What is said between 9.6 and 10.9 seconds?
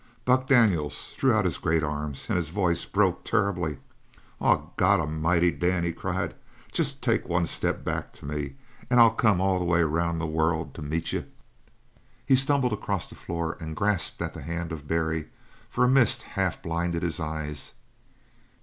way around the world to